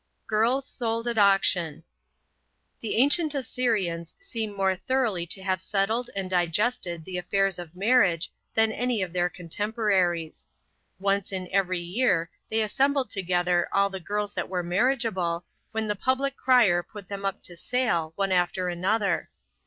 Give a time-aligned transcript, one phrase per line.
[0.27, 1.83] GIRLS SOLD AT AUCTION.
[2.79, 8.31] The ancient Assyrians seem more thoroughly to have settled and digested the affairs of marriage,
[8.55, 10.47] than any of their cotemporaries.
[10.97, 15.95] Once in every year they assembled together all the girls that were marriageable, when the
[15.95, 19.29] public crier put them up to sale, one after another.